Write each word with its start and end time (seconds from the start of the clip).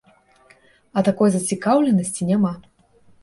А 0.97 1.03
такой 1.09 1.29
зацікаўленасці 1.35 2.29
няма. 2.33 2.53